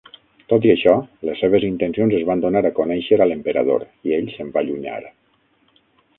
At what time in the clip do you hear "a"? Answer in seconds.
2.69-2.73, 3.21-3.29